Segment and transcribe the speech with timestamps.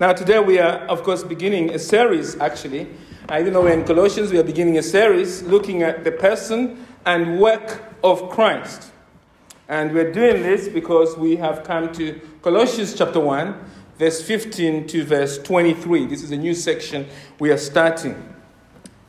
[0.00, 2.88] Now, today we are, of course, beginning a series, actually.
[3.30, 7.38] Even though we're in Colossians, we are beginning a series looking at the person and
[7.38, 8.92] work of Christ.
[9.68, 13.54] And we're doing this because we have come to Colossians chapter 1,
[13.98, 16.06] verse 15 to verse 23.
[16.06, 17.06] This is a new section
[17.38, 18.34] we are starting.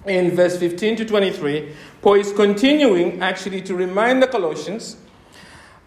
[0.06, 4.98] In verse 15 to 23, Paul is continuing actually to remind the Colossians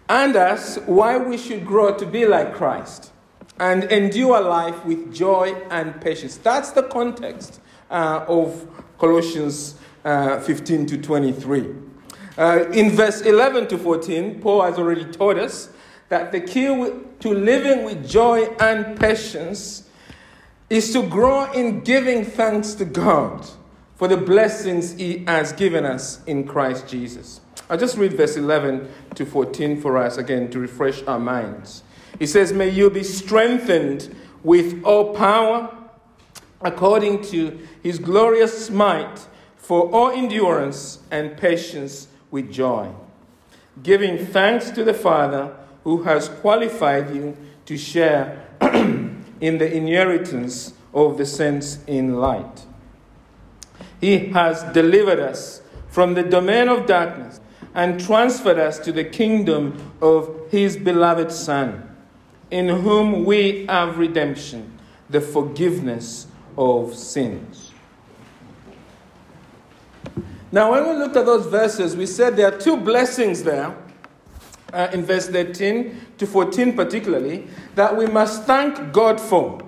[0.09, 3.11] and us why we should grow to be like Christ
[3.59, 6.37] and endure life with joy and patience.
[6.37, 8.67] That's the context uh, of
[8.97, 11.75] Colossians uh, 15 to 23.
[12.37, 15.69] Uh, in verse 11 to 14, Paul has already told us
[16.09, 19.89] that the key to living with joy and patience
[20.69, 23.47] is to grow in giving thanks to God
[23.95, 27.39] for the blessings He has given us in Christ Jesus.
[27.69, 31.83] I'll just read verse 11 to 14 for us again to refresh our minds.
[32.19, 35.75] He says, May you be strengthened with all power
[36.61, 42.91] according to his glorious might for all endurance and patience with joy,
[43.83, 47.35] giving thanks to the Father who has qualified you
[47.65, 52.65] to share in the inheritance of the saints in light.
[53.99, 57.39] He has delivered us from the domain of darkness
[57.73, 61.94] and transferred us to the kingdom of his beloved Son
[62.55, 66.25] in whom we have redemption, the forgiveness
[66.57, 67.73] of sins.
[70.53, 73.75] Now, when we looked at those verses, we said there are two blessings there,
[74.71, 79.61] uh, in verse 13 to 14 particularly, that we must thank God for.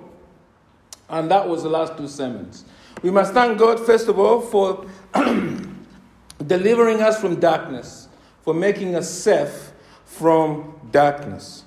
[1.10, 2.64] And that was the last two sermons.
[3.02, 4.86] We must thank God, first of all, for
[6.46, 8.08] delivering us from darkness,
[8.40, 9.72] for making us safe
[10.06, 11.64] from darkness.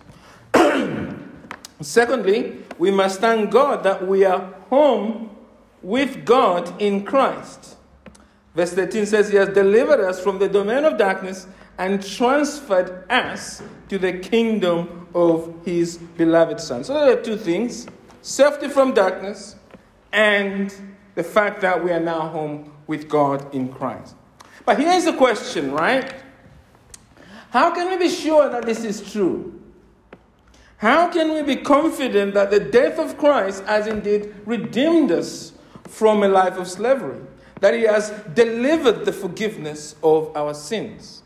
[1.83, 5.35] Secondly, we must thank God that we are home
[5.81, 7.77] with God in Christ.
[8.55, 11.47] Verse 13 says, He has delivered us from the domain of darkness
[11.77, 16.83] and transferred us to the kingdom of His beloved Son.
[16.83, 17.87] So there are two things
[18.21, 19.55] safety from darkness
[20.11, 20.73] and
[21.15, 24.15] the fact that we are now home with God in Christ.
[24.65, 26.13] But here's the question, right?
[27.49, 29.60] How can we be sure that this is true?
[30.81, 35.53] How can we be confident that the death of Christ has indeed redeemed us
[35.83, 37.21] from a life of slavery?
[37.59, 41.21] That he has delivered the forgiveness of our sins?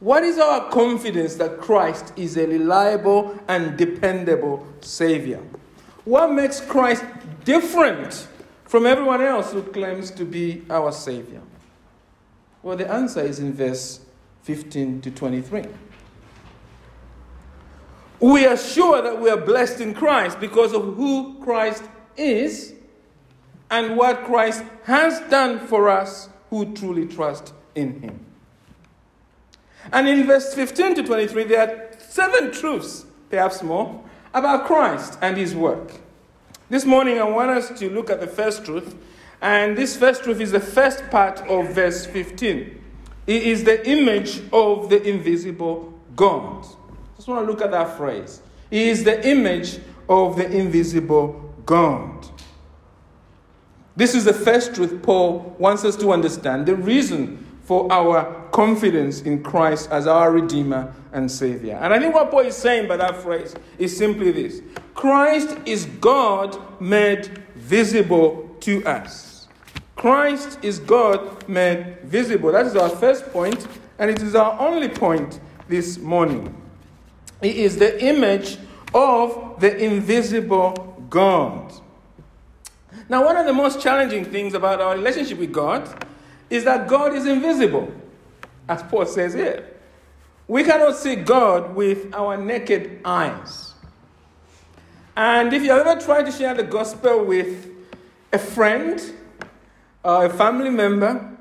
[0.00, 5.40] What is our confidence that Christ is a reliable and dependable Savior?
[6.04, 7.04] What makes Christ
[7.44, 8.26] different
[8.64, 11.42] from everyone else who claims to be our Savior?
[12.64, 14.00] Well, the answer is in verse
[14.42, 15.66] 15 to 23
[18.20, 21.84] we are sure that we are blessed in Christ because of who Christ
[22.16, 22.74] is
[23.70, 28.24] and what Christ has done for us who truly trust in Him.
[29.92, 34.02] And in verse 15 to 23, there are seven truths, perhaps more,
[34.34, 35.92] about Christ and His work.
[36.68, 38.96] This morning, I want us to look at the first truth,
[39.40, 42.82] and this first truth is the first part of verse 15.
[43.26, 46.66] It is the image of the invisible God.
[47.26, 48.40] Just want to look at that phrase.
[48.70, 52.24] He is the image of the invisible God.
[53.96, 59.22] This is the first truth Paul wants us to understand the reason for our confidence
[59.22, 61.74] in Christ as our Redeemer and Savior.
[61.82, 64.62] And I think what Paul is saying by that phrase is simply this
[64.94, 69.48] Christ is God made visible to us.
[69.96, 72.52] Christ is God made visible.
[72.52, 73.66] That is our first point,
[73.98, 76.62] and it is our only point this morning.
[77.42, 78.58] He is the image
[78.94, 81.72] of the invisible God.
[83.08, 86.06] Now, one of the most challenging things about our relationship with God
[86.50, 87.92] is that God is invisible,
[88.68, 89.68] as Paul says here.
[90.48, 93.74] We cannot see God with our naked eyes.
[95.16, 97.68] And if you have ever tried to share the gospel with
[98.32, 99.00] a friend
[100.04, 101.36] or a family member,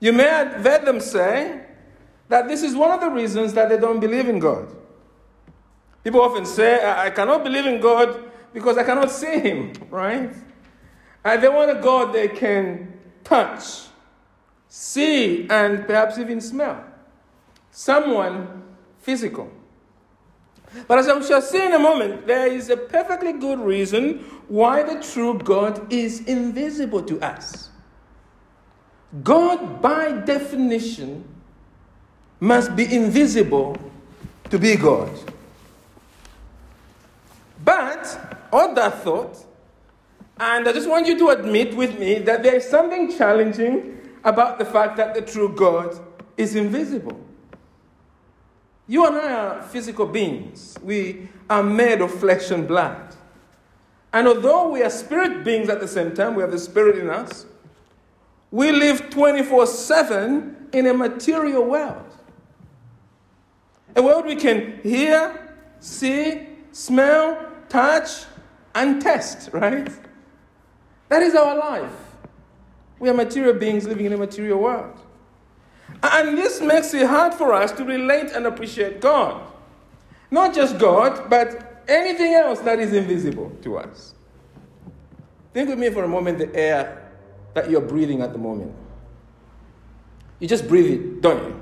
[0.00, 1.62] you may have heard them say
[2.28, 4.68] that this is one of the reasons that they don't believe in God.
[6.06, 10.30] People often say, I cannot believe in God because I cannot see Him, right?
[11.24, 13.88] And they want a God they can touch,
[14.68, 16.84] see, and perhaps even smell.
[17.72, 18.62] Someone
[19.00, 19.50] physical.
[20.86, 24.84] But as I shall see in a moment, there is a perfectly good reason why
[24.84, 27.70] the true God is invisible to us.
[29.24, 31.24] God, by definition,
[32.38, 33.76] must be invisible
[34.50, 35.10] to be God.
[37.66, 39.44] But or that thought.
[40.38, 44.58] And I just want you to admit with me that there is something challenging about
[44.58, 45.98] the fact that the true God
[46.36, 47.20] is invisible.
[48.86, 50.78] You and I are physical beings.
[50.80, 53.16] We are made of flesh and blood.
[54.12, 57.10] And although we are spirit beings at the same time, we have the spirit in
[57.10, 57.46] us,
[58.52, 62.04] we live 24 7 in a material world.
[63.96, 68.24] A world we can hear, see, smell, touch,
[68.74, 69.88] and test, right?
[71.08, 71.92] That is our life.
[72.98, 74.98] We are material beings living in a material world.
[76.02, 79.40] And this makes it hard for us to relate and appreciate God.
[80.30, 84.14] Not just God, but anything else that is invisible to us.
[85.52, 87.10] Think with me for a moment the air
[87.54, 88.74] that you're breathing at the moment.
[90.38, 91.60] You just breathe it, don't you?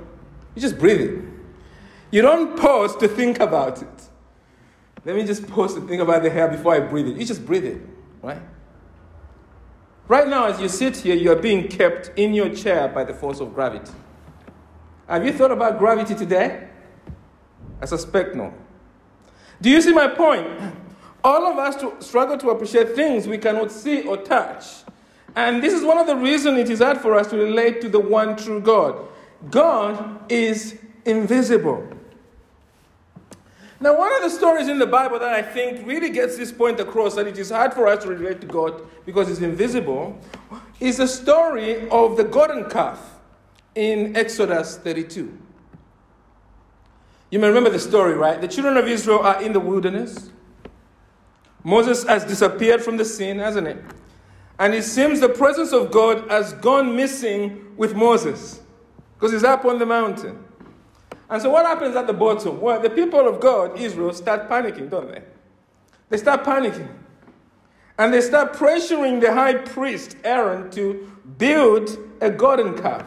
[0.55, 1.23] You just breathe it.
[2.11, 4.09] You don't pause to think about it.
[5.05, 7.17] Let me just pause to think about the hair before I breathe it.
[7.17, 7.81] You just breathe it,
[8.23, 8.41] right?
[10.07, 13.13] Right now, as you sit here, you are being kept in your chair by the
[13.13, 13.91] force of gravity.
[15.07, 16.67] Have you thought about gravity today?
[17.81, 18.53] I suspect no.
[19.61, 20.47] Do you see my point?
[21.23, 24.65] All of us struggle to appreciate things we cannot see or touch.
[25.35, 27.89] And this is one of the reasons it is hard for us to relate to
[27.89, 29.07] the one true God.
[29.49, 31.94] God is invisible.
[33.79, 36.79] Now, one of the stories in the Bible that I think really gets this point
[36.79, 40.17] across that it is hard for us to relate to God because it's invisible
[40.79, 43.19] is the story of the golden calf
[43.75, 45.37] in Exodus 32.
[47.31, 48.39] You may remember the story, right?
[48.39, 50.29] The children of Israel are in the wilderness.
[51.65, 53.83] Moses has disappeared from the scene, hasn't it?
[54.57, 58.61] And it seems the presence of God has gone missing with Moses
[59.15, 60.44] because he's up on the mountain.
[61.29, 62.61] And so what happens at the bottom?
[62.61, 65.21] Well, the people of God, Israel, start panicking, don't they?
[66.09, 66.87] They start panicking.
[67.97, 73.05] And they start pressuring the high priest, Aaron, to build a golden calf.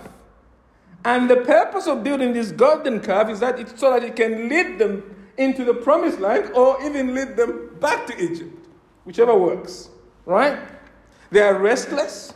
[1.04, 4.48] And the purpose of building this golden calf is that it's so that it can
[4.48, 8.66] lead them into the promised land or even lead them back to Egypt,
[9.04, 9.90] whichever works,
[10.26, 10.58] right?
[11.30, 12.34] They are restless.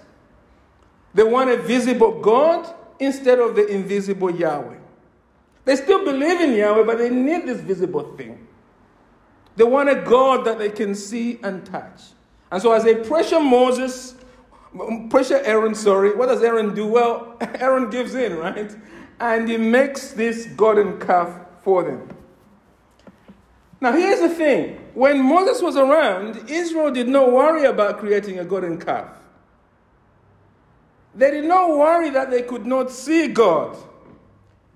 [1.15, 4.79] They want a visible God instead of the invisible Yahweh.
[5.65, 8.47] They still believe in Yahweh, but they need this visible thing.
[9.57, 12.01] They want a God that they can see and touch.
[12.51, 14.15] And so, as they pressure Moses,
[15.11, 16.87] pressure Aaron, sorry, what does Aaron do?
[16.87, 18.75] Well, Aaron gives in, right?
[19.21, 22.09] And he makes this golden calf for them.
[23.81, 28.45] Now, here's the thing when Moses was around, Israel did not worry about creating a
[28.45, 29.09] golden calf.
[31.15, 33.77] They did not worry that they could not see God.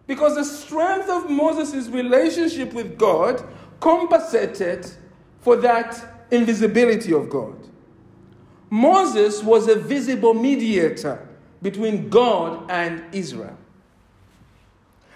[0.06, 3.42] Because the strength of Moses' relationship with God
[3.80, 4.86] compensated
[5.40, 7.56] for that invisibility of God.
[8.70, 11.28] Moses was a visible mediator
[11.62, 13.56] between God and Israel.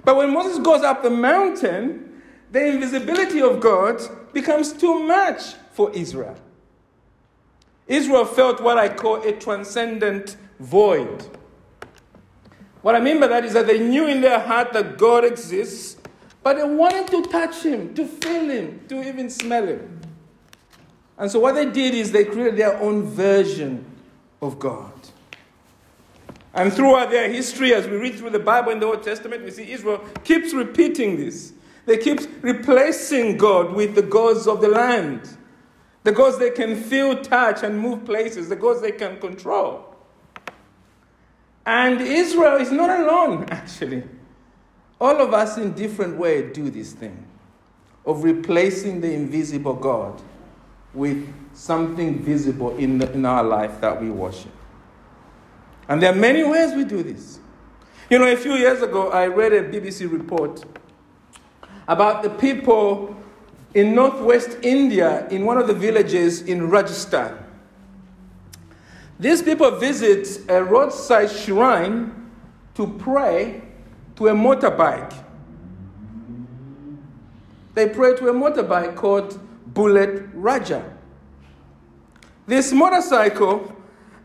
[0.04, 4.00] But when Moses goes up the mountain, the invisibility of God
[4.32, 6.37] becomes too much for Israel.
[7.87, 11.26] Israel felt what I call a transcendent void.
[12.82, 15.97] What I mean by that is that they knew in their heart that God exists,
[16.43, 20.00] but they wanted to touch Him, to feel Him, to even smell Him.
[21.19, 23.85] And so what they did is they created their own version
[24.40, 24.93] of God.
[26.54, 29.50] And throughout their history, as we read through the Bible in the Old Testament, we
[29.50, 31.52] see Israel keeps repeating this.
[31.85, 35.37] They keep replacing God with the gods of the land,
[36.02, 39.89] the gods they can feel, touch, and move places, the gods they can control.
[41.67, 44.02] And Israel is not alone, actually.
[45.00, 47.26] All of us in different ways do this thing
[48.05, 50.21] of replacing the invisible God
[50.95, 54.52] with something visible in, the, in our life that we worship.
[55.88, 57.40] And there are many ways we do this.
[58.09, 60.64] You know, a few years ago, I read a BBC report
[61.87, 63.17] about the people
[63.75, 67.37] in northwest India in one of the villages in Rajasthan.
[69.21, 72.31] These people visit a roadside shrine
[72.75, 73.61] to pray
[74.17, 75.12] to a motorbike.
[77.75, 79.39] They pray to a motorbike called
[79.75, 80.91] Bullet Raja.
[82.47, 83.77] This motorcycle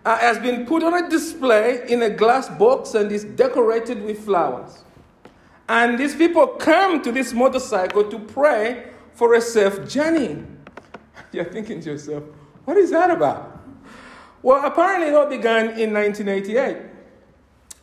[0.06, 4.24] uh, has been put on a display in a glass box and is decorated with
[4.24, 4.86] flowers.
[5.68, 10.42] And these people come to this motorcycle to pray for a safe journey.
[11.34, 12.24] You're thinking to yourself,
[12.64, 13.55] what is that about?
[14.46, 16.78] Well, apparently, it all began in 1988.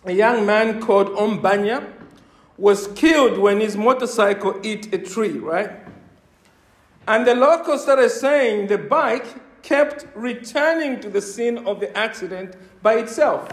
[0.05, 1.93] A young man called Om Banna
[2.57, 5.73] was killed when his motorcycle hit a tree, right?
[7.09, 9.27] And the local started saying the bike
[9.63, 13.49] kept returning to the scene of the accident by itself,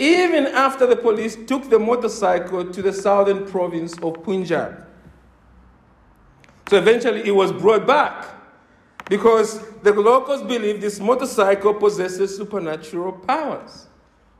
[0.00, 4.84] even after the police took the motorcycle to the southern province of Punjab.
[6.68, 8.26] So eventually it was brought back
[9.08, 13.86] because the locals believe this motorcycle possesses supernatural powers.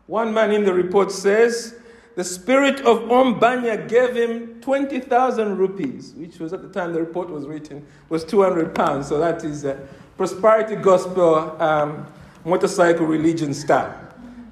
[0.06, 1.76] One man in the report says
[2.16, 7.00] the spirit of Om Banna gave him 20,000 rupees, which was at the time the
[7.00, 9.08] report was written, was 200 pounds.
[9.08, 9.80] So that is a
[10.16, 12.06] prosperity gospel um,
[12.44, 13.98] motorcycle religion style.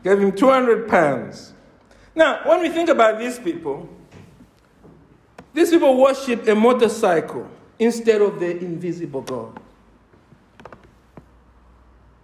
[0.05, 1.53] Gave him 200 pounds.
[2.15, 3.89] Now, when we think about these people,
[5.53, 9.61] these people worship a motorcycle instead of the invisible God.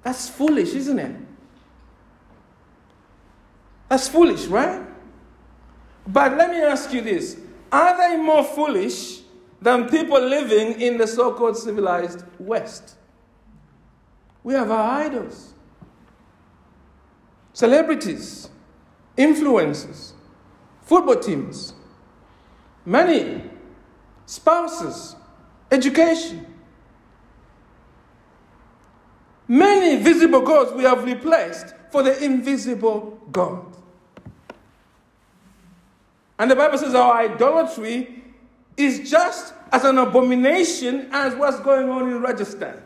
[0.04, 1.16] That's foolish, isn't it?
[3.88, 4.82] That's foolish, right?
[6.06, 7.38] But let me ask you this
[7.73, 9.20] Are they more foolish
[9.61, 12.96] than people living in the so called civilized West?
[14.42, 15.54] We have our idols,
[17.54, 18.50] celebrities,
[19.16, 20.12] influencers,
[20.82, 21.73] football teams,
[22.84, 23.42] money,
[24.26, 25.16] spouses,
[25.70, 26.53] education.
[29.47, 33.67] Many visible gods we have replaced for the invisible God.
[36.39, 38.23] And the Bible says our idolatry
[38.77, 42.83] is just as an abomination as what's going on in Rajasthan.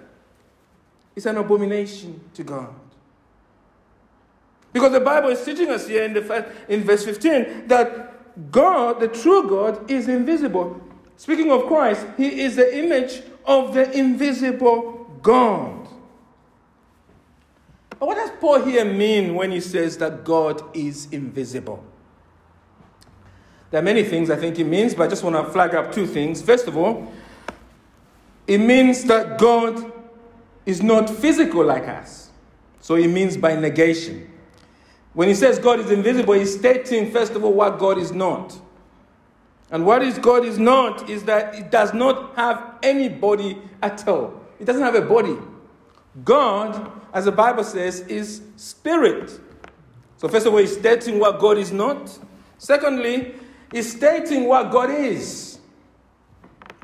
[1.17, 2.75] It's an abomination to God.
[4.73, 9.09] Because the Bible is teaching us here in, the, in verse 15 that God, the
[9.09, 10.81] true God, is invisible.
[11.17, 15.77] Speaking of Christ, he is the image of the invisible God.
[17.99, 21.85] But what does Paul here mean when he says that God is invisible?
[23.71, 25.93] There are many things I think he means, but I just want to flag up
[25.93, 26.40] two things.
[26.40, 27.12] First of all,
[28.47, 29.93] it means that God
[30.64, 32.31] is not physical like us.
[32.81, 34.31] So it means by negation.
[35.12, 38.59] When he says God is invisible, he's stating, first of all, what God is not.
[39.71, 44.07] And what is God is not is that it does not have any body at
[44.09, 44.40] all.
[44.59, 45.37] It doesn't have a body.
[46.25, 49.40] God, as the Bible says, is spirit.
[50.16, 52.18] So, first of all, he's stating what God is not.
[52.58, 53.34] Secondly,
[53.72, 55.58] he's stating what God is.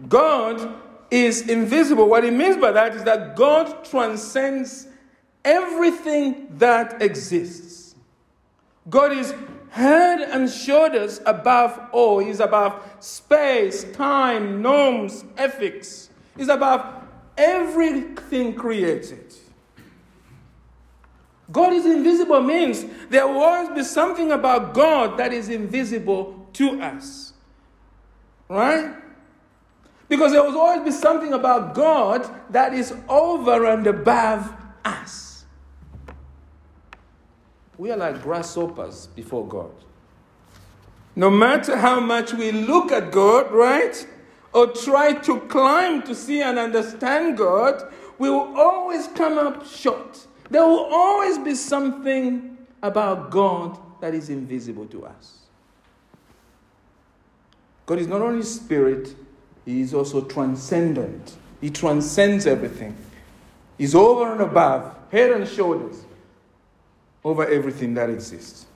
[0.08, 0.74] God
[1.10, 2.08] is invisible.
[2.08, 4.86] What he means by that is that God transcends
[5.44, 7.94] everything that exists.
[8.88, 9.34] God is
[9.70, 12.18] head and shoulders above all.
[12.20, 16.10] He's above space, time, norms, ethics.
[16.36, 17.03] He's above
[17.36, 19.34] everything created.
[21.52, 26.80] God is invisible means there will always be something about God that is invisible to
[26.80, 27.32] us.
[28.48, 28.94] Right?
[30.08, 34.52] Because there will always be something about God that is over and above
[34.84, 35.44] us.
[37.76, 39.72] We are like grasshoppers before God.
[41.16, 44.06] No matter how much we look at God, right?
[44.54, 50.26] Or try to climb to see and understand God, we will always come up short.
[50.48, 55.40] There will always be something about God that is invisible to us.
[57.86, 59.14] God is not only spirit,
[59.64, 61.36] He is also transcendent.
[61.60, 62.96] He transcends everything.
[63.76, 66.04] He's over and above, head and shoulders
[67.24, 68.66] over everything that exists.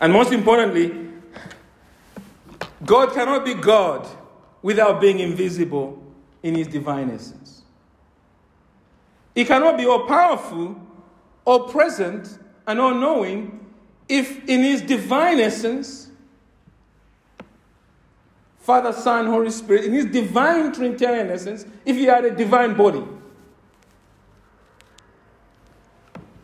[0.00, 1.03] And most importantly,
[2.84, 4.06] God cannot be God
[4.62, 6.02] without being invisible
[6.42, 7.62] in his divine essence.
[9.34, 10.80] He cannot be all powerful,
[11.44, 13.60] all present, and all knowing
[14.08, 16.10] if in his divine essence,
[18.58, 23.04] Father, Son, Holy Spirit, in his divine Trinitarian essence, if he had a divine body.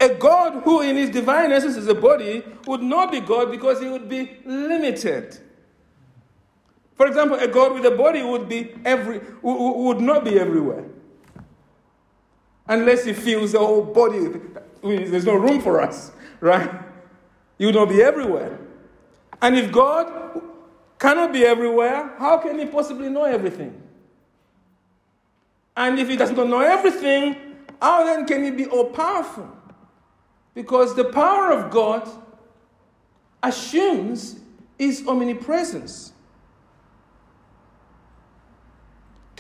[0.01, 3.81] A God who, in his divine essence, is a body, would not be God because
[3.81, 5.39] he would be limited.
[7.01, 10.85] For example, a God with a body would be every would not be everywhere.
[12.67, 14.29] Unless he fills the whole body,
[14.83, 16.71] there's no room for us, right?
[17.57, 18.59] He would not be everywhere.
[19.41, 20.43] And if God
[20.99, 23.81] cannot be everywhere, how can he possibly know everything?
[25.79, 27.35] And if he does not know everything,
[27.81, 29.49] how then can he be all powerful?
[30.53, 32.07] Because the power of God
[33.43, 34.39] assumes
[34.79, 36.10] his omnipresence.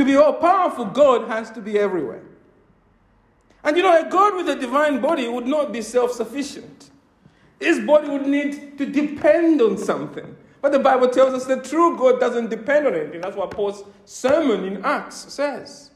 [0.00, 2.22] To be all powerful, God has to be everywhere.
[3.62, 6.88] And you know, a God with a divine body would not be self sufficient.
[7.60, 10.34] His body would need to depend on something.
[10.62, 13.20] But the Bible tells us the true God doesn't depend on anything.
[13.20, 15.90] That's what Paul's sermon in Acts says.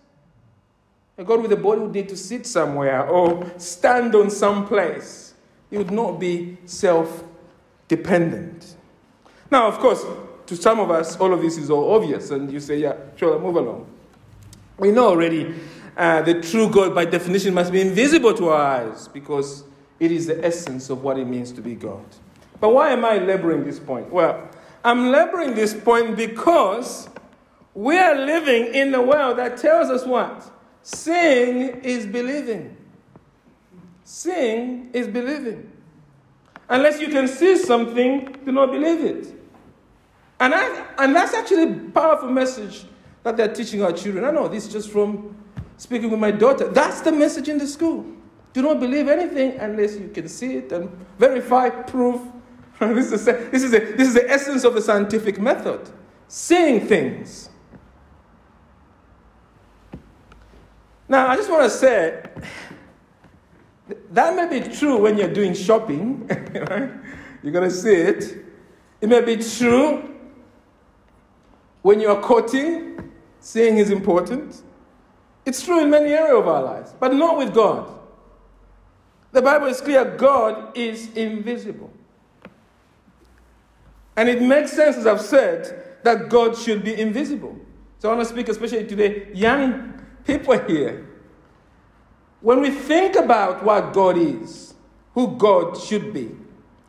[1.17, 5.33] A God with a body would need to sit somewhere or stand on some place.
[5.71, 7.25] He would not be self
[7.89, 8.77] dependent.
[9.51, 10.05] Now, of course,
[10.47, 13.39] to some of us, all of this is all obvious, and you say, yeah, sure,
[13.39, 13.87] move along.
[14.79, 15.55] We know already
[15.97, 19.65] uh, the true God, by definition, must be invisible to our eyes because
[20.01, 22.05] it is the essence of what it means to be God.
[22.61, 24.11] But why am I laboring this point?
[24.11, 24.49] Well,
[24.83, 27.09] I'm laboring this point because
[27.75, 30.51] we are living in a world that tells us what?
[30.83, 32.77] Seeing is believing.
[34.05, 35.71] Seeing is believing.
[36.69, 39.44] Unless you can see something, do not believe it.
[40.45, 42.85] And, I, and that's actually a powerful message
[43.23, 44.27] that they're teaching our children.
[44.27, 45.35] I know this is just from
[45.79, 46.69] speaking with my daughter.
[46.69, 48.05] That's the message in the school.
[48.53, 52.21] Do not believe anything unless you can see it and verify, prove.
[52.79, 55.89] this, is a, this, is a, this is the essence of the scientific method
[56.29, 57.49] seeing things.
[61.09, 62.23] Now, I just want to say
[64.11, 66.27] that may be true when you're doing shopping,
[66.69, 66.91] right?
[67.43, 68.45] You're going to see it.
[69.01, 70.11] It may be true
[71.85, 74.63] when you are courting, seeing is important.
[75.45, 77.93] It's true in many areas of our lives, but not with God.
[79.33, 81.93] The Bible is clear God is invisible.
[84.17, 87.55] And it makes sense, as I've said, that God should be invisible.
[87.99, 91.07] So I want to speak especially to the young people here.
[92.41, 94.73] When we think about what God is,
[95.13, 96.31] who God should be,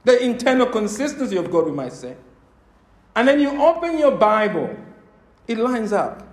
[0.06, 2.16] the internal consistency of God, we might say,
[3.14, 4.85] and then you open your Bible
[5.48, 6.24] it lines up.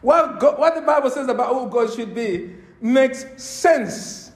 [0.00, 4.32] What, God, what the Bible says about who God should be makes sense.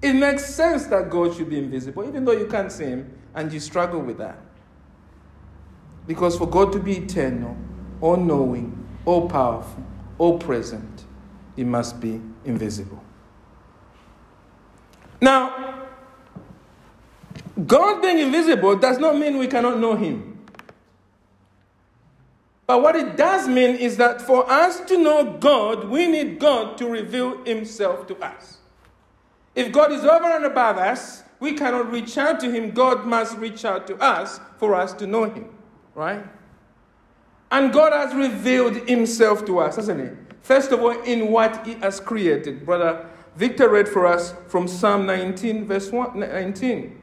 [0.00, 3.52] It makes sense that God should be invisible, even though you can't see Him and
[3.52, 4.38] you struggle with that.
[6.06, 7.56] Because for God to be eternal,
[8.00, 9.82] all knowing, all powerful,
[10.18, 11.04] all present,
[11.56, 13.02] He must be invisible.
[15.20, 15.86] Now,
[17.66, 20.33] God being invisible does not mean we cannot know Him.
[22.66, 26.78] But what it does mean is that for us to know God, we need God
[26.78, 28.58] to reveal Himself to us.
[29.54, 32.70] If God is over and above us, we cannot reach out to Him.
[32.70, 35.50] God must reach out to us for us to know Him,
[35.94, 36.24] right?
[37.50, 40.16] And God has revealed Himself to us, hasn't He?
[40.40, 42.64] First of all, in what He has created.
[42.64, 47.00] Brother Victor read for us from Psalm 19, verse 1, 19.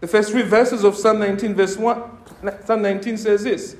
[0.00, 2.02] The first three verses of Psalm 19, verse 1,
[2.66, 3.76] Psalm 19 says this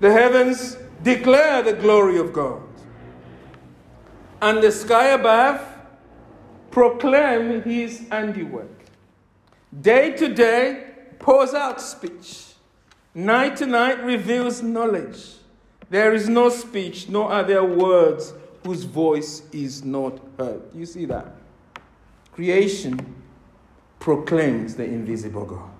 [0.00, 2.62] the heavens declare the glory of God,
[4.42, 5.60] and the sky above
[6.70, 8.70] proclaim his handiwork.
[9.80, 10.86] Day to day
[11.18, 12.46] pours out speech,
[13.14, 15.34] night to night reveals knowledge.
[15.90, 18.32] There is no speech, no other words
[18.64, 20.62] whose voice is not heard.
[20.74, 21.26] You see that?
[22.32, 23.14] Creation
[24.00, 25.73] proclaims the invisible God.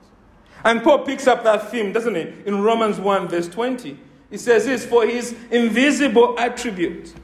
[0.64, 2.32] And Paul picks up that theme, doesn't he?
[2.46, 3.98] In Romans 1, verse 20.
[4.30, 7.14] He says this for his invisible attribute,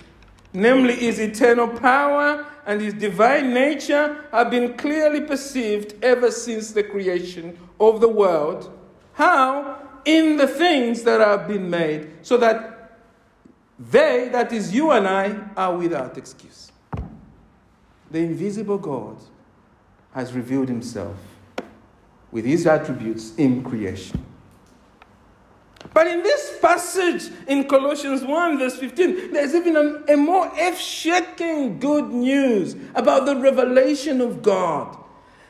[0.53, 6.83] namely his eternal power and his divine nature, have been clearly perceived ever since the
[6.83, 8.70] creation of the world.
[9.14, 9.79] How?
[10.05, 12.98] In the things that have been made, so that
[13.79, 16.70] they, that is you and I, are without excuse.
[18.11, 19.16] The invisible God
[20.12, 21.16] has revealed himself
[22.33, 24.25] with his attributes in creation.
[25.93, 30.79] But in this passage in Colossians 1, verse 15, there's even a, a more earth
[30.79, 34.97] shaking good news about the revelation of God.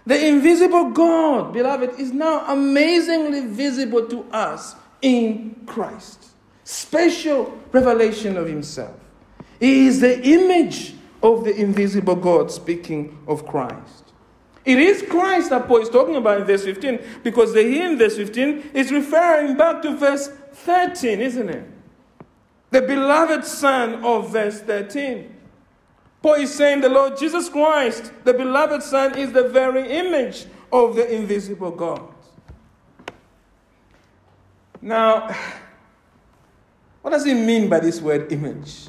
[0.07, 6.27] The invisible God, beloved, is now amazingly visible to us in Christ.
[6.65, 8.99] Special revelation of Himself.
[9.59, 14.10] He is the image of the invisible God, speaking of Christ.
[14.65, 17.99] It is Christ that Paul is talking about in verse 15 because the he in
[17.99, 21.65] verse 15 is referring back to verse 13, isn't it?
[22.71, 25.37] The beloved Son of verse 13.
[26.23, 30.95] Paul is saying the Lord Jesus Christ, the beloved Son, is the very image of
[30.95, 32.03] the invisible God.
[34.83, 35.35] Now,
[37.03, 38.89] what does he mean by this word image?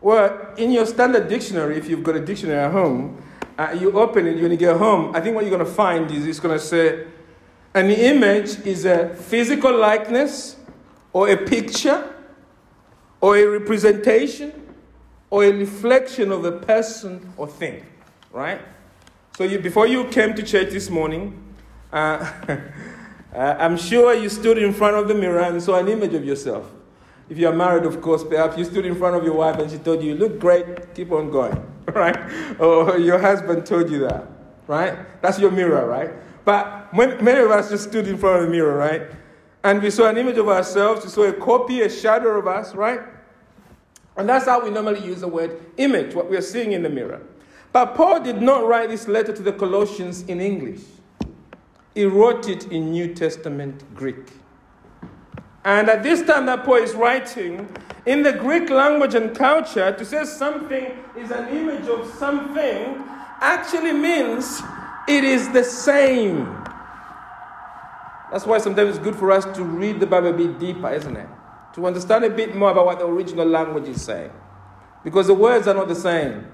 [0.00, 3.22] Well, in your standard dictionary, if you've got a dictionary at home,
[3.58, 6.10] uh, you open it, when you get home, I think what you're going to find
[6.10, 7.06] is it's going to say
[7.74, 10.56] an image is a physical likeness
[11.12, 12.14] or a picture
[13.20, 14.52] or a representation
[15.30, 17.84] or a reflection of a person or thing,
[18.32, 18.60] right?
[19.36, 21.40] So you, before you came to church this morning,
[21.94, 22.28] Uh,
[23.32, 26.24] uh, I'm sure you stood in front of the mirror and saw an image of
[26.24, 26.68] yourself.
[27.28, 29.70] If you are married, of course, perhaps you stood in front of your wife and
[29.70, 31.56] she told you, You look great, keep on going,
[31.94, 32.60] right?
[32.60, 34.26] Or your husband told you that,
[34.66, 35.22] right?
[35.22, 36.10] That's your mirror, right?
[36.44, 39.02] But when, many of us just stood in front of the mirror, right?
[39.62, 42.74] And we saw an image of ourselves, we saw a copy, a shadow of us,
[42.74, 43.00] right?
[44.16, 47.22] And that's how we normally use the word image, what we're seeing in the mirror.
[47.72, 50.82] But Paul did not write this letter to the Colossians in English,
[51.94, 54.30] he wrote it in New Testament Greek.
[55.64, 57.68] And at this time that Paul is writing,
[58.06, 63.02] in the Greek language and culture, to say something is an image of something
[63.40, 64.62] actually means
[65.08, 66.44] it is the same.
[68.30, 71.16] That's why sometimes it's good for us to read the Bible a bit deeper, isn't
[71.16, 71.28] it?
[71.74, 74.32] To understand a bit more about what the original language is saying.
[75.02, 76.46] Because the words are not the same.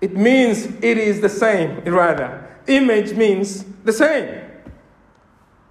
[0.00, 2.46] It means it is the same, rather.
[2.66, 4.49] Image means the same.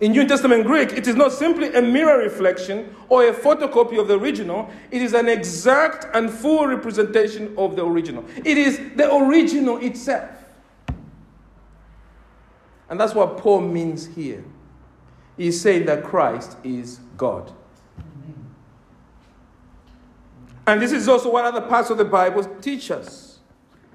[0.01, 4.07] In New Testament Greek, it is not simply a mirror reflection or a photocopy of
[4.07, 8.23] the original, it is an exact and full representation of the original.
[8.45, 10.29] It is the original itself.
[12.89, 14.43] And that's what Paul means here.
[15.37, 17.51] He's saying that Christ is God.
[20.65, 23.39] And this is also what other parts of the Bible teach us.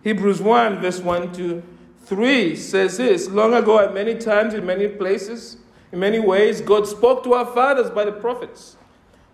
[0.02, 1.62] Hebrews 1, verse 1 to
[2.04, 5.58] 3 says this Long ago, at many times, in many places,
[5.94, 8.76] in many ways, God spoke to our fathers by the prophets.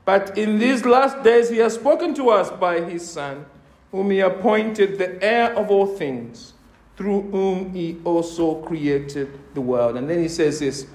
[0.05, 3.47] But in these last days, He has spoken to us by His Son,
[3.91, 6.53] whom He appointed the heir of all things,
[6.99, 9.97] through whom He also created the world.
[9.97, 10.87] And then He says this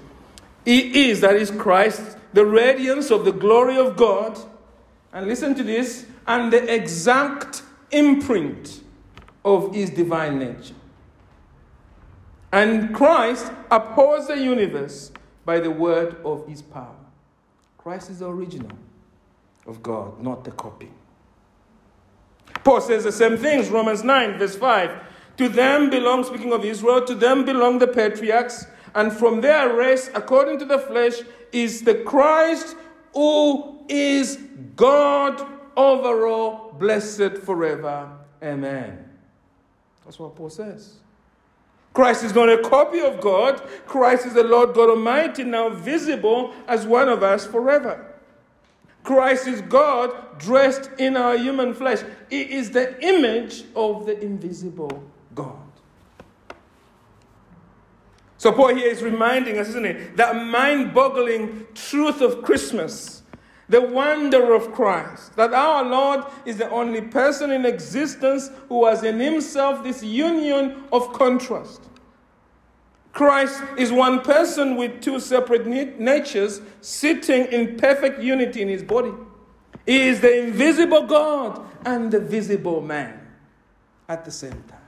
[0.64, 4.38] He is, that is Christ, the radiance of the glory of God.
[5.12, 8.82] And listen to this, and the exact imprint
[9.44, 10.74] of His divine nature.
[12.52, 15.10] And Christ upholds the universe
[15.46, 16.96] by the word of his power.
[17.78, 18.76] Christ is the original
[19.66, 20.90] of God, not the copy.
[22.64, 24.90] Paul says the same things, Romans 9, verse 5.
[25.36, 30.10] To them belong, speaking of Israel, to them belong the patriarchs, and from their race,
[30.14, 31.14] according to the flesh,
[31.52, 32.74] is the Christ
[33.14, 34.36] who is
[34.74, 38.10] God over all, blessed forever.
[38.42, 39.08] Amen.
[40.04, 40.96] That's what Paul says.
[41.96, 43.58] Christ is not a copy of God.
[43.86, 48.14] Christ is the Lord God Almighty, now visible as one of us forever.
[49.02, 52.02] Christ is God dressed in our human flesh.
[52.28, 55.04] He is the image of the invisible
[55.34, 55.56] God.
[58.36, 63.15] So, Paul here is reminding us, isn't it, that mind boggling truth of Christmas,
[63.68, 69.02] the wonder of Christ, that our Lord is the only person in existence who has
[69.02, 71.82] in himself this union of contrast.
[73.12, 79.12] Christ is one person with two separate natures sitting in perfect unity in his body.
[79.86, 83.26] He is the invisible God and the visible man
[84.08, 84.80] at the same time.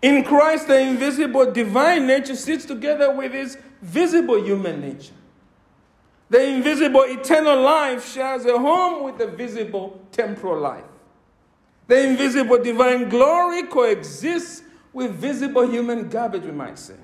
[0.00, 5.14] In Christ, the invisible divine nature sits together with his visible human nature.
[6.30, 10.84] The invisible eternal life shares a home with the visible temporal life.
[11.86, 16.94] The invisible divine glory coexists with visible human garbage, we might say.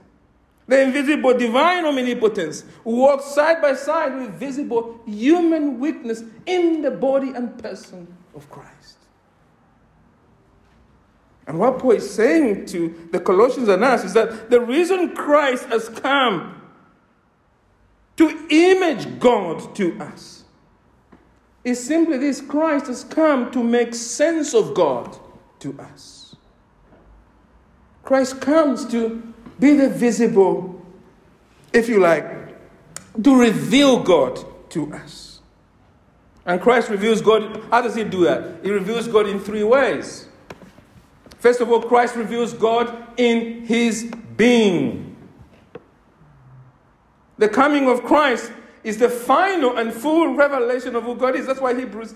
[0.66, 7.30] The invisible divine omnipotence walks side by side with visible human weakness in the body
[7.30, 8.98] and person of Christ.
[11.46, 15.64] And what Paul is saying to the Colossians and us is that the reason Christ
[15.66, 16.59] has come
[18.20, 20.44] to image God to us
[21.64, 25.16] is simply this Christ has come to make sense of God
[25.60, 26.36] to us.
[28.02, 29.22] Christ comes to
[29.58, 30.84] be the visible,
[31.72, 32.26] if you like,
[33.24, 35.40] to reveal God to us.
[36.44, 37.62] And Christ reveals God.
[37.70, 38.62] How does he do that?
[38.62, 40.28] He reveals God in three ways.
[41.38, 45.09] First of all, Christ reveals God in his being.
[47.40, 48.52] The coming of Christ
[48.84, 51.46] is the final and full revelation of who God is.
[51.46, 52.14] That's why Hebrews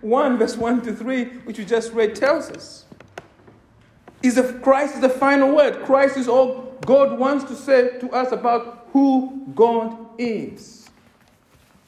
[0.00, 2.86] 1, verse 1 to 3, which we just read, tells us
[4.22, 5.84] is the, Christ is the final word.
[5.84, 10.88] Christ is all God wants to say to us about who God is.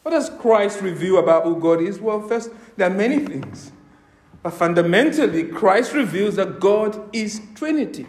[0.02, 2.00] What does Christ reveal about who God is?
[2.00, 3.72] Well, first, there are many things.
[4.42, 8.06] But fundamentally, Christ reveals that God is Trinity.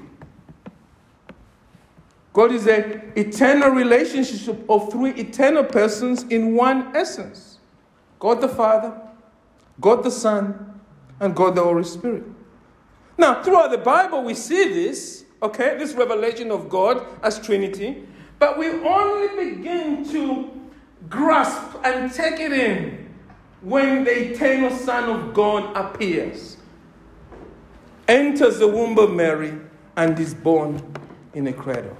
[2.35, 7.59] God is an eternal relationship of three eternal persons in one essence
[8.19, 8.93] God the Father,
[9.79, 10.81] God the Son,
[11.21, 12.25] and God the Holy Spirit.
[13.17, 18.05] Now, throughout the Bible, we see this, okay, this revelation of God as Trinity,
[18.37, 20.51] but we only begin to
[21.09, 23.13] grasp and take it in
[23.61, 26.57] when the eternal Son of God appears,
[28.09, 29.57] enters the womb of Mary,
[29.95, 30.81] and is born
[31.33, 31.95] in a cradle.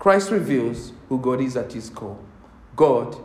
[0.00, 2.18] Christ reveals who God is at his core.
[2.74, 3.16] God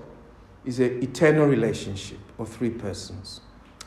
[0.65, 3.39] is an eternal relationship of three persons,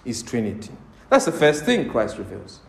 [0.06, 0.72] is Trinity.
[1.10, 2.60] That's the first thing Christ reveals.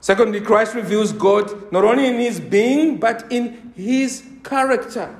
[0.00, 5.14] Secondly, Christ reveals God not only in his being, but in his character.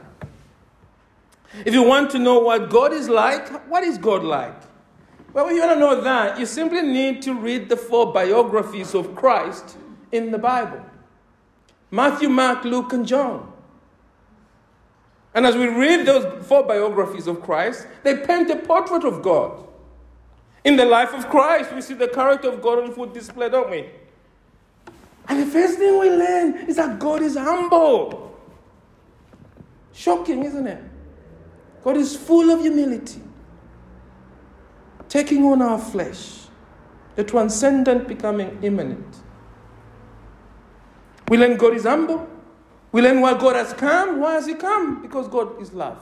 [1.66, 4.62] If you want to know what God is like, what is God like?
[5.34, 8.94] Well, if you want to know that, you simply need to read the four biographies
[8.94, 9.76] of Christ
[10.10, 10.82] in the Bible
[11.90, 13.50] Matthew, Mark, Luke, and John.
[15.34, 19.64] And as we read those four biographies of Christ, they paint a portrait of God.
[20.64, 23.70] In the life of Christ, we see the character of God on full display, don't
[23.70, 23.88] we?
[25.28, 28.36] And the first thing we learn is that God is humble.
[29.92, 30.82] Shocking, isn't it?
[31.82, 33.22] God is full of humility,
[35.08, 36.46] taking on our flesh,
[37.16, 39.16] the transcendent becoming immanent.
[41.28, 42.28] We learn God is humble.
[42.92, 44.20] We learn why God has come.
[44.20, 45.02] Why has He come?
[45.02, 46.00] Because God is love.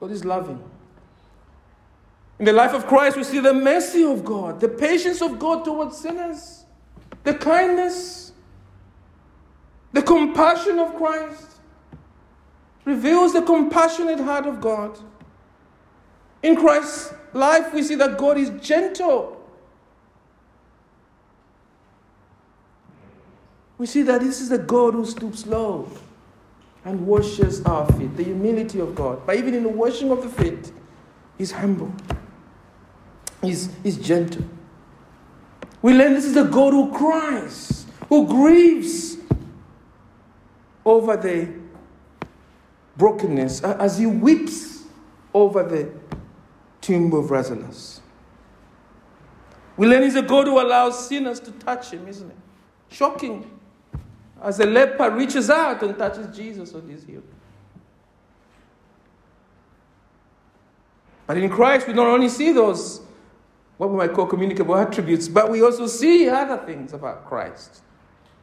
[0.00, 0.62] God is loving.
[2.38, 5.64] In the life of Christ, we see the mercy of God, the patience of God
[5.64, 6.64] towards sinners,
[7.22, 8.32] the kindness,
[9.92, 11.46] the compassion of Christ
[12.84, 14.98] reveals the compassionate heart of God.
[16.42, 19.31] In Christ's life, we see that God is gentle.
[23.82, 25.90] We see that this is a God who stoops low
[26.84, 29.26] and washes our feet, the humility of God.
[29.26, 30.70] But even in the washing of the feet,
[31.36, 31.92] He's humble,
[33.42, 34.44] He's, he's gentle.
[35.82, 39.16] We learn this is a God who cries, who grieves
[40.84, 41.52] over the
[42.96, 44.84] brokenness as he weeps
[45.34, 45.90] over the
[46.80, 48.00] tomb of Lazarus.
[49.76, 52.36] We learn he's a God who allows sinners to touch him, isn't it?
[52.88, 53.58] Shocking.
[54.42, 57.22] As a leper reaches out and touches Jesus on his heel.
[61.26, 63.00] But in Christ, we not only see those,
[63.76, 67.82] what we might call communicable attributes, but we also see other things about Christ.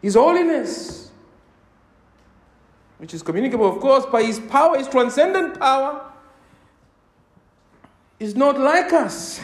[0.01, 1.11] His holiness,
[2.97, 6.09] which is communicable, of course, by his power, his transcendent power,
[8.19, 9.41] is not like us.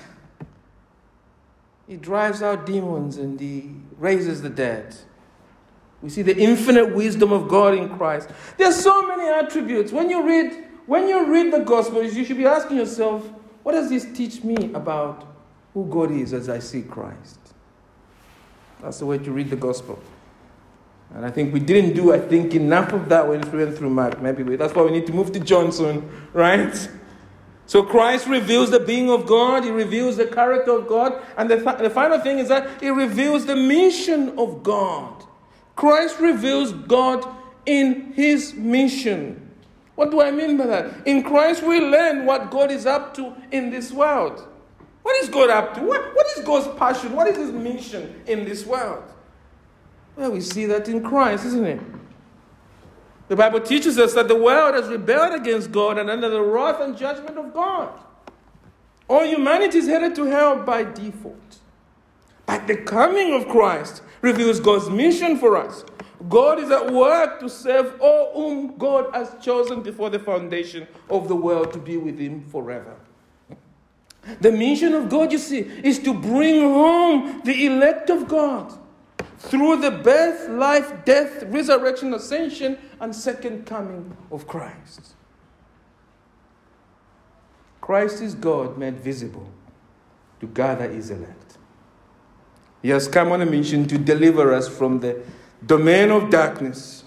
[1.88, 4.96] He drives out demons and he raises the dead.
[6.06, 8.30] We see the infinite wisdom of God in Christ.
[8.60, 9.91] There are so many attributes.
[9.91, 13.28] When you read, when you read the Gospels, you should be asking yourself,
[13.63, 15.28] what does this teach me about
[15.74, 17.39] who God is as I see Christ?
[18.84, 19.98] That's the way to read the Gospel.
[21.15, 23.89] And I think we didn't do, I think, enough of that when we went through
[23.89, 24.22] Mark.
[24.22, 26.88] Maybe we, that's why we need to move to Johnson, right?
[27.65, 31.56] So Christ reveals the being of God, He reveals the character of God, and the,
[31.56, 35.24] the final thing is that He reveals the mission of God.
[35.76, 37.26] Christ reveals God
[37.66, 39.42] in His mission.
[39.96, 41.08] What do I mean by that?
[41.08, 44.46] In Christ, we learn what God is up to in this world.
[45.04, 45.82] What is God up to?
[45.82, 47.14] What, what is God's passion?
[47.14, 49.04] What is His mission in this world?
[50.16, 51.82] Well, we see that in Christ, isn't it?
[53.28, 56.80] The Bible teaches us that the world has rebelled against God and under the wrath
[56.80, 57.90] and judgment of God.
[59.08, 61.60] All humanity is headed to hell by default.
[62.56, 65.84] But the coming of Christ reveals God's mission for us.
[66.30, 71.28] God is at work to save all whom God has chosen before the foundation of
[71.28, 72.96] the world to be with Him forever.
[74.39, 78.74] The mission of God, you see, is to bring home the elect of God
[79.38, 85.15] through the birth, life, death, resurrection, ascension, and second coming of Christ.
[87.82, 89.50] Christ is God made visible
[90.39, 91.44] to gather his elect.
[92.86, 95.19] He has come on a mission to deliver us from the
[95.65, 97.04] domain of darkness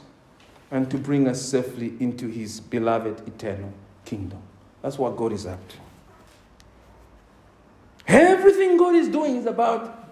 [0.73, 3.73] and to bring us safely into his beloved eternal
[4.05, 4.43] kingdom.
[4.83, 5.77] That's what God is up to.
[8.09, 10.11] Everything God is doing is about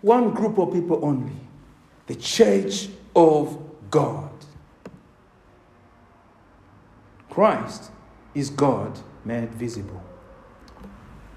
[0.00, 1.36] one group of people only
[2.06, 4.32] the church of God.
[7.28, 7.90] Christ
[8.34, 10.02] is God made visible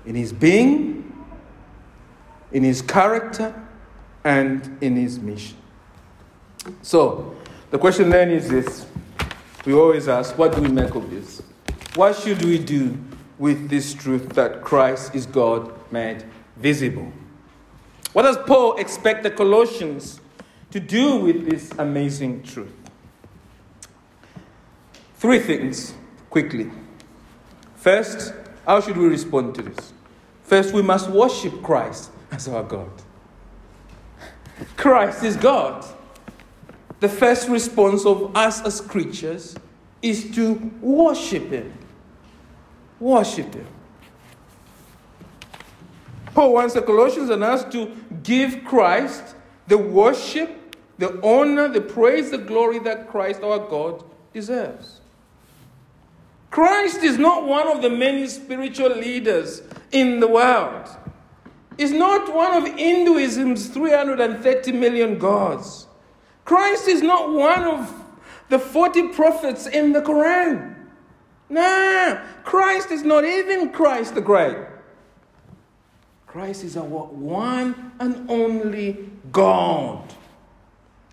[0.06, 1.07] in his being,
[2.52, 3.54] in his character,
[4.24, 5.56] and in his mission.
[6.82, 7.36] So,
[7.72, 8.86] the question then is this
[9.66, 11.42] we always ask, what do we make of this?
[11.96, 12.98] What should we do
[13.38, 17.12] with this truth that Christ is God made visible?
[18.14, 20.20] What does Paul expect the Colossians
[20.72, 22.74] to do with this amazing truth?
[25.16, 25.94] Three things
[26.30, 26.70] quickly.
[27.76, 28.34] First,
[28.66, 29.94] how should we respond to this?
[30.44, 32.92] First, we must worship Christ as our God.
[34.76, 35.86] Christ is God.
[37.00, 39.56] The first response of us as creatures
[40.02, 41.74] is to worship Him.
[43.00, 43.68] Worship Him.
[46.34, 49.36] Paul wants the Colossians and us to give Christ
[49.68, 55.02] the worship, the honor, the praise, the glory that Christ our God deserves.
[56.50, 59.62] Christ is not one of the many spiritual leaders
[59.92, 60.88] in the world.
[61.78, 65.88] He's not one of Hinduism's 330 million gods.
[66.44, 67.94] Christ is not one of
[68.50, 70.76] the 40 prophets in the Quran.
[71.50, 74.58] No, Christ is not even Christ the Great.
[76.26, 80.14] Christ is our one and only God.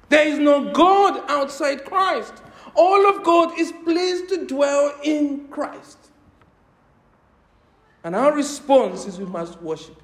[0.09, 2.35] There is no God outside Christ.
[2.75, 5.99] All of God is pleased to dwell in Christ.
[8.03, 10.04] And our response is we must worship.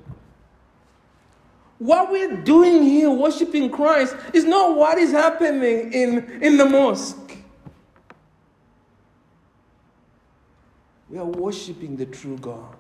[1.81, 7.39] What we're doing here, worshiping Christ, is not what is happening in, in the mosque.
[11.09, 12.77] We are worshiping the true God.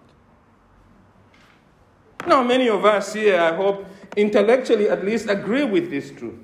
[2.26, 3.86] Now, many of us here, I hope,
[4.18, 6.38] intellectually at least agree with this truth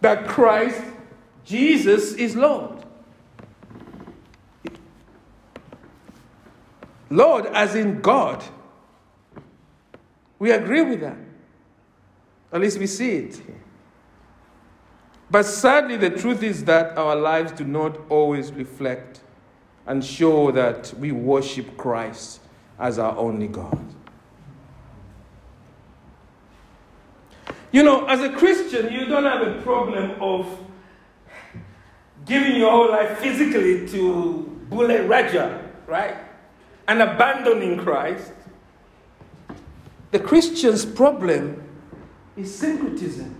[0.00, 0.80] that Christ
[1.44, 2.84] Jesus is Lord.
[7.10, 8.44] Lord, as in God.
[10.38, 11.23] We agree with that.
[12.52, 13.42] At least we see it.
[15.30, 19.20] But sadly, the truth is that our lives do not always reflect
[19.86, 22.40] and show that we worship Christ
[22.78, 23.84] as our only God.
[27.72, 30.46] You know, as a Christian, you don't have a problem of
[32.24, 36.16] giving your whole life physically to Bule Raja, right?
[36.86, 38.32] And abandoning Christ.
[40.12, 41.63] The Christian's problem
[42.36, 43.36] is syncretism.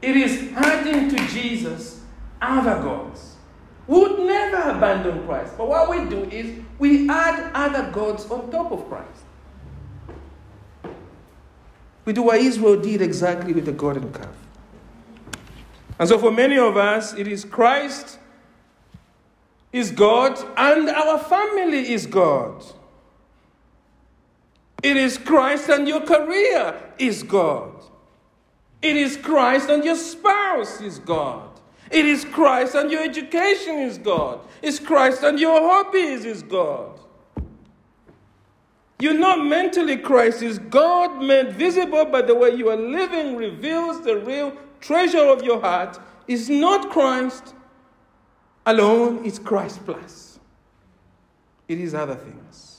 [0.00, 2.00] It is adding to Jesus
[2.40, 3.36] other gods.
[3.86, 5.54] We would never abandon Christ.
[5.56, 9.24] But what we do is we add other gods on top of Christ.
[12.04, 14.34] We do what Israel did exactly with the golden calf.
[15.98, 18.18] And so, for many of us, it is Christ
[19.72, 22.62] is God and our family is God.
[24.82, 27.72] It is Christ and your career is God.
[28.80, 31.48] It is Christ and your spouse is God.
[31.90, 34.40] It is Christ and your education is God.
[34.60, 36.98] It's Christ and your hobbies is God.
[38.98, 44.00] You're not mentally Christ, is God made visible by the way you are living reveals
[44.02, 47.54] the real treasure of your heart is not Christ
[48.64, 50.38] alone, it's Christ plus.
[51.68, 52.71] It is other things.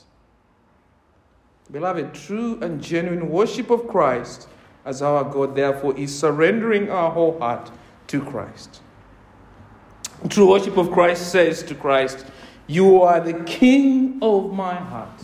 [1.70, 4.48] Beloved, true and genuine worship of Christ
[4.84, 7.70] as our God, therefore, is surrendering our whole heart
[8.08, 8.82] to Christ.
[10.28, 12.26] True worship of Christ says to Christ,
[12.66, 15.20] You are the King of my heart.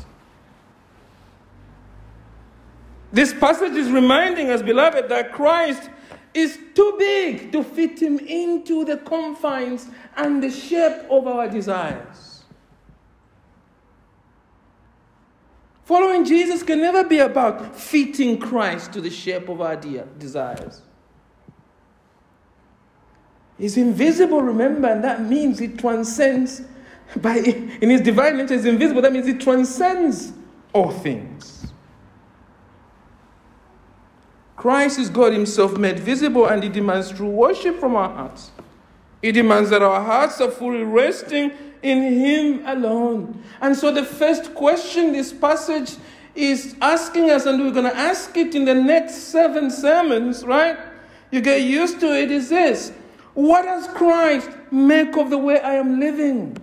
[3.13, 5.91] This passage is reminding us, beloved, that Christ
[6.33, 12.30] is too big to fit him into the confines and the shape of our desires.
[15.85, 20.83] Following Jesus can never be about fitting Christ to the shape of our de- desires.
[23.59, 26.63] He's invisible, remember, and that means it transcends
[27.17, 29.03] by in his divine nature is invisible.
[29.03, 30.33] That means he transcends
[30.73, 31.61] all things.
[34.61, 38.51] Christ is God Himself made visible, and He demands true worship from our hearts.
[39.23, 43.43] He demands that our hearts are fully resting in Him alone.
[43.61, 45.97] And so, the first question this passage
[46.35, 50.79] is asking us, and we're going to ask it in the next seven sermons, right?
[51.31, 52.93] You get used to it, is this
[53.35, 56.57] What does Christ make of the way I am living?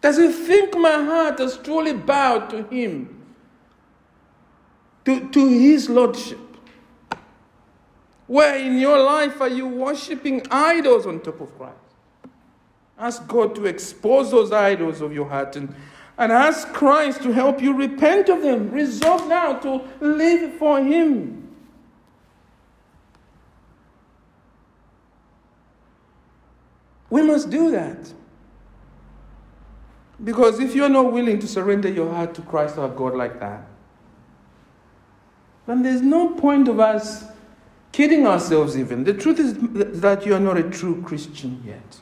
[0.00, 3.16] Does He think my heart has truly bowed to Him?
[5.06, 6.38] to, to His Lordship.
[8.26, 11.76] Where in your life are you worshiping idols on top of Christ?
[12.98, 15.74] Ask God to expose those idols of your heart and,
[16.16, 18.70] and ask Christ to help you repent of them.
[18.70, 21.46] Resolve now to live for Him.
[27.10, 28.12] We must do that.
[30.22, 33.66] Because if you're not willing to surrender your heart to Christ our God like that,
[35.66, 37.24] then there's no point of us
[37.92, 39.04] kidding ourselves even.
[39.04, 39.54] The truth is
[40.00, 42.00] that you are not a true Christian yet.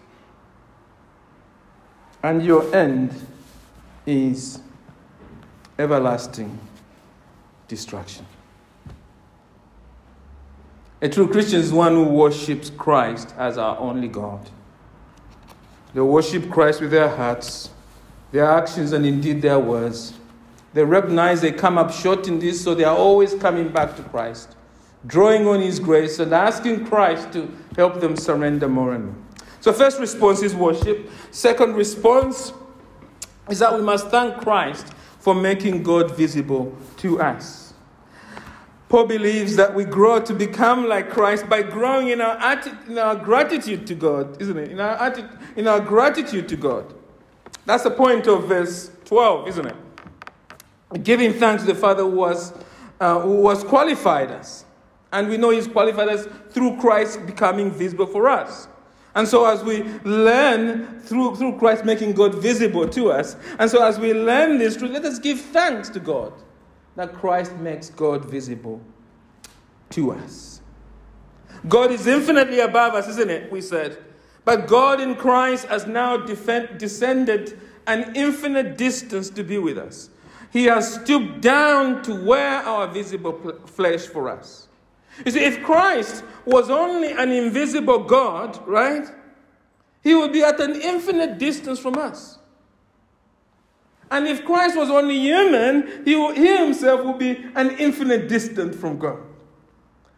[2.24, 3.14] And your end
[4.06, 4.58] is
[5.78, 6.58] everlasting
[7.68, 8.24] destruction.
[11.02, 14.48] A true Christian is one who worships Christ as our only God.
[15.92, 17.68] They worship Christ with their hearts,
[18.32, 20.14] their actions, and indeed their words.
[20.72, 24.02] They recognize they come up short in this, so they are always coming back to
[24.02, 24.56] Christ,
[25.06, 29.23] drawing on His grace and asking Christ to help them surrender more and more.
[29.64, 31.08] So, first response is worship.
[31.30, 32.52] Second response
[33.48, 37.72] is that we must thank Christ for making God visible to us.
[38.90, 42.98] Paul believes that we grow to become like Christ by growing in our, atti- in
[42.98, 44.70] our gratitude to God, isn't it?
[44.70, 46.92] In our, atti- in our gratitude to God.
[47.64, 51.02] That's the point of verse 12, isn't it?
[51.02, 52.52] Giving thanks to the Father who was,
[53.00, 54.66] uh, who was qualified us.
[55.10, 58.68] And we know He's qualified us through Christ becoming visible for us.
[59.14, 63.84] And so, as we learn through, through Christ making God visible to us, and so
[63.84, 66.32] as we learn this truth, let us give thanks to God
[66.96, 68.80] that Christ makes God visible
[69.90, 70.60] to us.
[71.68, 73.50] God is infinitely above us, isn't it?
[73.50, 73.98] We said.
[74.44, 80.10] But God in Christ has now defend, descended an infinite distance to be with us.
[80.52, 84.68] He has stooped down to wear our visible flesh for us.
[85.24, 89.06] You see, if Christ was only an invisible God, right,
[90.02, 92.38] he would be at an infinite distance from us.
[94.10, 98.98] And if Christ was only human, he, he himself would be an infinite distance from
[98.98, 99.18] God.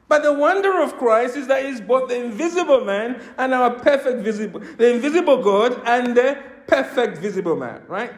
[0.08, 4.22] But the wonder of Christ is that he's both the invisible man and our perfect
[4.22, 8.12] visible, the invisible God and the perfect visible man, right?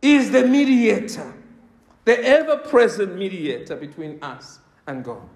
[0.00, 1.34] He is the mediator,
[2.04, 5.28] the ever present mediator between us and God.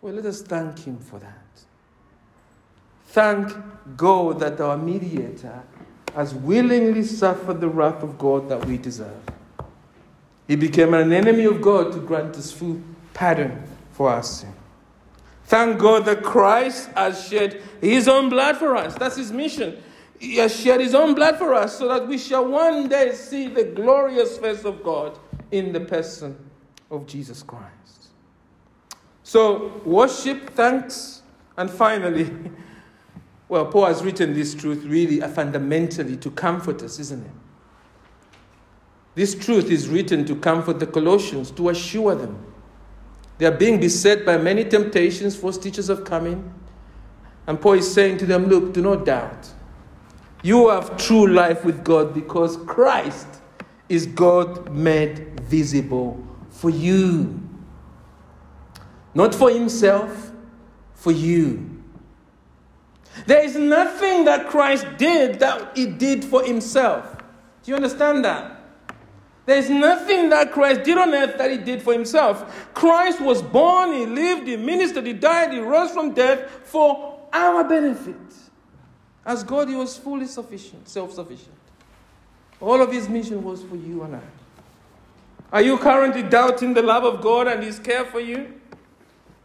[0.00, 1.38] Well, let us thank him for that.
[3.08, 3.52] Thank
[3.96, 5.62] God that our mediator
[6.14, 9.22] has willingly suffered the wrath of God that we deserve.
[10.48, 12.80] He became an enemy of God to grant us full
[13.12, 13.62] pardon
[13.92, 14.52] for our sin.
[15.44, 18.94] Thank God that Christ has shed his own blood for us.
[18.94, 19.82] That's his mission.
[20.18, 23.48] He has shed his own blood for us so that we shall one day see
[23.48, 25.18] the glorious face of God
[25.50, 26.36] in the person
[26.90, 27.83] of Jesus Christ.
[29.34, 31.22] So, worship, thanks,
[31.56, 32.30] and finally,
[33.48, 37.32] Well, Paul has written this truth really fundamentally to comfort us, isn't it?
[39.16, 42.46] This truth is written to comfort the Colossians, to assure them.
[43.38, 46.54] They are being beset by many temptations, false teachers have come in.
[47.48, 49.48] And Paul is saying to them, Look, do not doubt.
[50.44, 53.26] You have true life with God because Christ
[53.88, 57.40] is God made visible for you.
[59.14, 60.32] Not for himself,
[60.94, 61.82] for you.
[63.26, 67.16] There is nothing that Christ did that he did for himself.
[67.62, 68.60] Do you understand that?
[69.46, 72.68] There is nothing that Christ did on earth that he did for himself.
[72.72, 77.62] Christ was born, he lived, he ministered, he died, he rose from death for our
[77.62, 78.16] benefit.
[79.24, 81.54] As God, he was fully sufficient, self sufficient.
[82.60, 84.20] All of his mission was for you and I.
[85.52, 88.60] Are you currently doubting the love of God and his care for you?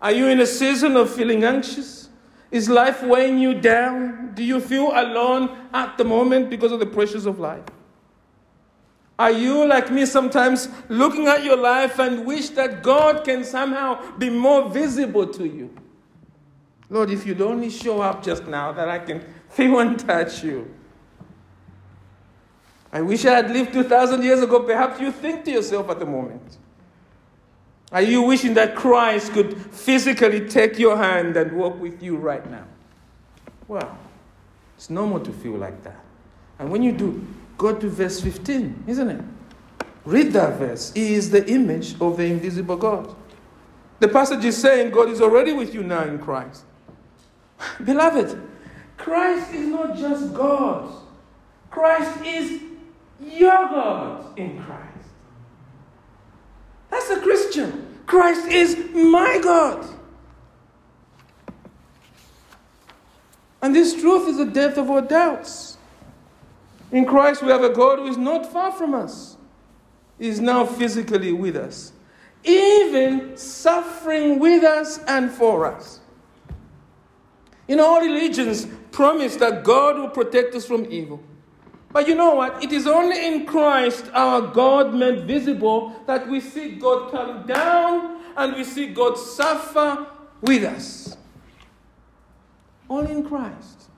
[0.02, 2.10] Are you in a season of feeling anxious?
[2.52, 4.34] Is life weighing you down?
[4.34, 7.64] Do you feel alone at the moment because of the pressures of life?
[9.20, 14.18] Are you, like me, sometimes looking at your life and wish that God can somehow
[14.18, 15.76] be more visible to you?
[16.90, 20.74] Lord, if you'd only show up just now, that I can feel and touch you.
[22.92, 24.62] I wish I had lived 2,000 years ago.
[24.62, 26.58] Perhaps you think to yourself at the moment.
[27.92, 32.48] Are you wishing that Christ could physically take your hand and walk with you right
[32.50, 32.66] now?
[33.68, 33.98] Well,
[34.78, 36.00] it's normal to feel like that.
[36.60, 37.26] And when you do,
[37.58, 39.22] go to verse 15, isn't it?
[40.06, 40.92] Read that verse.
[40.94, 43.16] He is the image of the invisible God.
[44.00, 46.64] The passage is saying God is already with you now in Christ.
[47.84, 48.42] Beloved,
[48.98, 50.94] Christ is not just God,
[51.70, 52.62] Christ is
[53.22, 54.89] your God in Christ.
[57.10, 57.88] A Christian.
[58.06, 59.88] Christ is my God.
[63.62, 65.78] And this truth is the death of our doubts.
[66.92, 69.38] In Christ, we have a God who is not far from us,
[70.18, 71.92] He is now physically with us,
[72.44, 76.00] even suffering with us and for us.
[77.68, 81.22] In all religions, promise that God will protect us from evil.
[81.92, 82.64] But you know what?
[82.64, 88.22] It is only in Christ, our God made visible, that we see God come down
[88.38, 90.08] and we see God suffer
[90.42, 91.18] with us.
[92.90, 93.90] Only in Christ.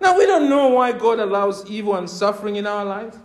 [0.00, 3.18] Now, we don't know why God allows evil and suffering in our lives.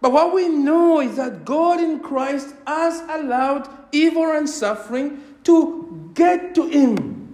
[0.00, 6.12] But what we know is that God in Christ has allowed evil and suffering to
[6.14, 7.25] get to Him.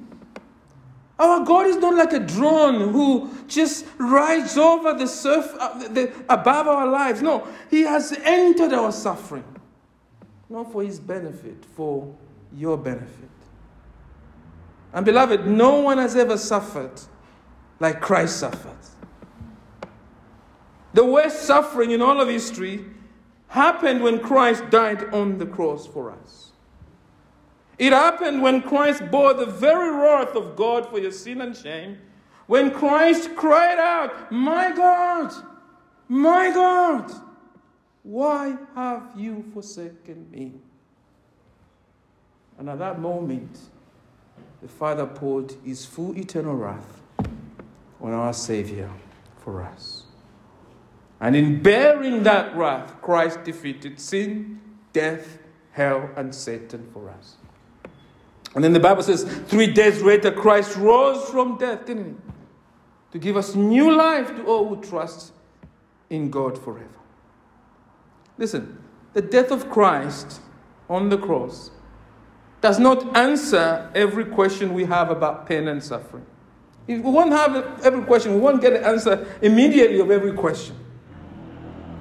[1.19, 6.13] Our God is not like a drone who just rides over the surf uh, the,
[6.29, 7.23] above our lives.
[7.23, 9.45] No, He has entered our suffering,
[10.49, 12.15] not for His benefit, for
[12.55, 13.29] your benefit.
[14.93, 17.01] And beloved, no one has ever suffered
[17.81, 18.77] like Christ suffered.
[20.95, 22.85] The worst suffering in all of history
[23.49, 26.52] happened when Christ died on the cross for us.
[27.79, 31.99] It happened when Christ bore the very wrath of God for your sin and shame.
[32.47, 35.33] When Christ cried out, My God,
[36.09, 37.11] my God,
[38.03, 40.53] why have you forsaken me?
[42.59, 43.59] And at that moment,
[44.61, 47.01] the Father poured his full eternal wrath
[48.01, 48.91] on our Savior
[49.39, 50.05] for us.
[51.21, 54.61] And in bearing that wrath, Christ defeated sin,
[54.93, 55.39] death,
[55.71, 57.37] hell, and Satan for us.
[58.55, 62.15] And then the Bible says, three days later, Christ rose from death, didn't he?
[63.13, 65.33] To give us new life to all who trust
[66.11, 66.89] in God forever.
[68.39, 68.79] Listen,
[69.15, 70.41] the death of Christ
[70.89, 71.71] on the cross
[72.61, 76.25] does not answer every question we have about pain and suffering.
[76.87, 80.77] If we won't have every question, we won't get the answer immediately of every question.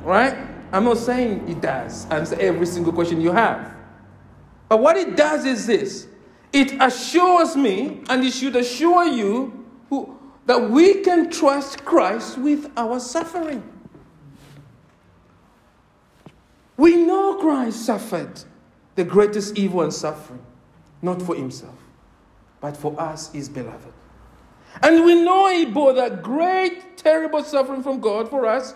[0.04, 0.36] Right?
[0.72, 3.74] I'm not saying it does answer every single question you have.
[4.70, 6.08] But what it does is this
[6.54, 12.72] it assures me, and it should assure you, who, that we can trust Christ with
[12.76, 13.64] our suffering.
[16.78, 18.44] We know Christ suffered
[18.96, 20.42] the greatest evil and suffering,
[21.02, 21.78] not for himself,
[22.60, 23.94] but for us, his beloved.
[24.82, 28.74] And we know he bore that great, terrible suffering from God for us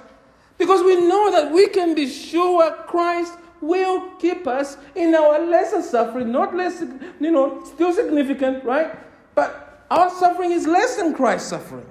[0.57, 3.34] because we know that we can be sure Christ
[3.66, 6.82] will keep us in our lesser suffering, not less,
[7.20, 8.97] you know, still significant, right?
[9.34, 11.86] But our suffering is less than Christ's suffering.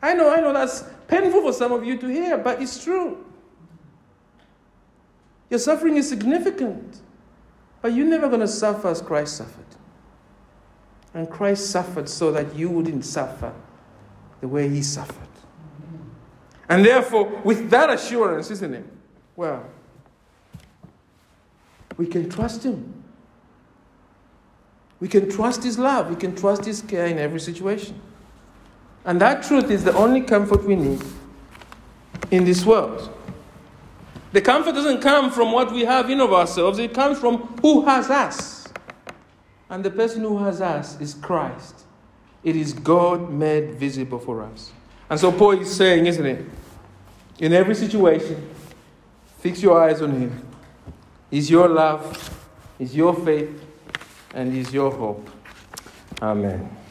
[0.00, 3.24] I know, I know that's painful for some of you to hear, but it's true.
[5.50, 7.00] Your suffering is significant,
[7.82, 9.66] but you're never going to suffer as Christ suffered.
[11.14, 13.52] And Christ suffered so that you wouldn't suffer
[14.40, 15.28] the way he suffered.
[16.68, 18.86] And therefore, with that assurance, isn't it?
[19.36, 19.66] Well,
[21.96, 23.02] we can trust Him.
[25.00, 26.10] We can trust His love.
[26.10, 28.00] We can trust His care in every situation.
[29.04, 31.02] And that truth is the only comfort we need
[32.30, 33.12] in this world.
[34.32, 37.84] The comfort doesn't come from what we have in of ourselves, it comes from who
[37.84, 38.66] has us.
[39.68, 41.84] And the person who has us is Christ.
[42.44, 44.72] It is God made visible for us.
[45.08, 46.44] And so Paul is saying, isn't it?
[47.38, 48.48] In every situation,
[49.38, 50.48] fix your eyes on Him.
[51.32, 52.30] Is your love,
[52.78, 53.64] is your faith,
[54.34, 55.28] and is your hope.
[56.20, 56.81] Amen.